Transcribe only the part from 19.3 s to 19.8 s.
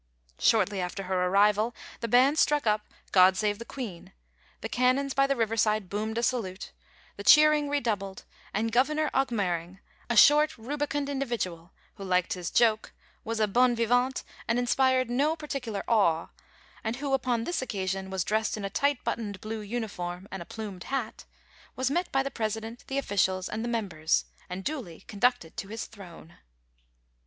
blue